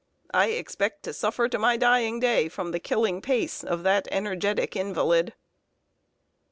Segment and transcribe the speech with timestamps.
[0.33, 4.75] I expect to suffer to my dying day from the killing pace of that energetic
[4.75, 5.35] invalid.